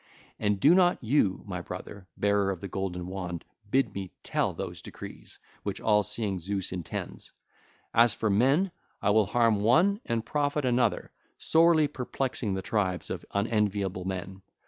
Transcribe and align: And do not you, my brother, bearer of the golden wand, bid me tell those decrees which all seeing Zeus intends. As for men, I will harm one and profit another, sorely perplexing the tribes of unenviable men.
And 0.39 0.59
do 0.59 0.73
not 0.73 0.97
you, 1.03 1.43
my 1.45 1.61
brother, 1.61 2.07
bearer 2.17 2.49
of 2.49 2.59
the 2.59 2.67
golden 2.67 3.05
wand, 3.05 3.45
bid 3.69 3.93
me 3.93 4.09
tell 4.23 4.51
those 4.51 4.81
decrees 4.81 5.37
which 5.61 5.79
all 5.79 6.01
seeing 6.01 6.39
Zeus 6.39 6.71
intends. 6.71 7.33
As 7.93 8.15
for 8.15 8.31
men, 8.31 8.71
I 8.99 9.11
will 9.11 9.27
harm 9.27 9.59
one 9.61 10.01
and 10.07 10.25
profit 10.25 10.65
another, 10.65 11.11
sorely 11.37 11.87
perplexing 11.87 12.55
the 12.55 12.63
tribes 12.63 13.11
of 13.11 13.23
unenviable 13.29 14.05
men. 14.05 14.41